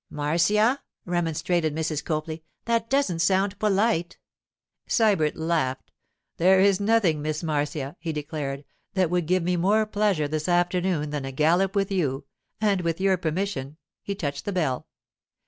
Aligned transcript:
'Marcia,' 0.09 0.81
remonstrated 1.05 1.75
Mrs. 1.75 2.03
Copley, 2.03 2.43
'that 2.65 2.89
doesn't 2.89 3.19
sound 3.19 3.59
polite.' 3.59 4.17
Sybert 4.87 5.33
laughed. 5.35 5.91
'There 6.37 6.59
is 6.59 6.79
nothing, 6.79 7.21
Miss 7.21 7.43
Marcia,' 7.43 7.95
he 7.99 8.11
declared, 8.11 8.65
'that 8.95 9.11
would 9.11 9.27
give 9.27 9.43
me 9.43 9.57
more 9.57 9.85
pleasure 9.85 10.27
this 10.27 10.49
afternoon 10.49 11.11
than 11.11 11.23
a 11.23 11.31
gallop 11.31 11.75
with 11.75 11.91
you; 11.91 12.25
and 12.59 12.81
with 12.81 12.99
your 12.99 13.15
permission——' 13.15 13.77
he 14.01 14.15
touched 14.15 14.45
the 14.45 14.51
bell. 14.51 14.87